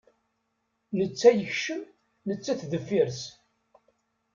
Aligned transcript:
Netta 0.97 1.29
yekcem, 1.33 1.81
nettat 2.27 2.61
deffir-s. 2.71 3.21